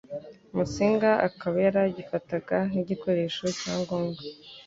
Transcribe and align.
Musinga 0.55 1.11
akaba 1.27 1.55
yaragifataga 1.65 2.57
nk'igikoresho 2.69 3.45
cya 3.59 3.73
ngombwa 3.81 4.23